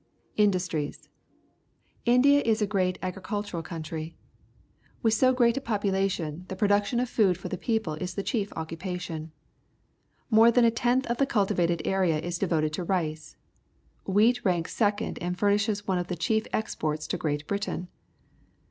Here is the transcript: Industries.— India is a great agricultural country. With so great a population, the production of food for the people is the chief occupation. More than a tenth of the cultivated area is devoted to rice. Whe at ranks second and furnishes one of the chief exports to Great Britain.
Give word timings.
Industries.— 0.35 1.09
India 2.17 2.41
is 2.43 2.59
a 2.59 2.65
great 2.65 2.97
agricultural 3.03 3.61
country. 3.61 4.15
With 5.03 5.13
so 5.13 5.31
great 5.31 5.57
a 5.57 5.61
population, 5.61 6.45
the 6.47 6.55
production 6.55 6.99
of 6.99 7.07
food 7.07 7.37
for 7.37 7.49
the 7.49 7.55
people 7.59 7.93
is 7.93 8.15
the 8.15 8.23
chief 8.23 8.51
occupation. 8.55 9.31
More 10.31 10.49
than 10.49 10.65
a 10.65 10.71
tenth 10.71 11.05
of 11.05 11.17
the 11.17 11.27
cultivated 11.27 11.83
area 11.85 12.17
is 12.19 12.39
devoted 12.39 12.73
to 12.73 12.83
rice. 12.83 13.37
Whe 14.03 14.31
at 14.31 14.43
ranks 14.43 14.75
second 14.75 15.19
and 15.21 15.37
furnishes 15.37 15.85
one 15.87 15.99
of 15.99 16.07
the 16.07 16.15
chief 16.15 16.47
exports 16.51 17.05
to 17.05 17.17
Great 17.19 17.45
Britain. 17.45 17.87